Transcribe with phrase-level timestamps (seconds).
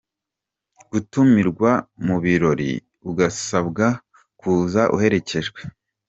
[0.91, 1.71] Gutumirwa
[2.05, 2.71] mu birori
[3.09, 3.85] ugasabwa
[4.39, 5.59] kuza uherekejwe.